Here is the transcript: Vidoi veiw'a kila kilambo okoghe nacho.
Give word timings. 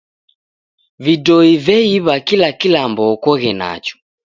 Vidoi 1.03 1.51
veiw'a 1.65 2.15
kila 2.27 2.49
kilambo 2.59 3.01
okoghe 3.13 3.51
nacho. 3.59 3.95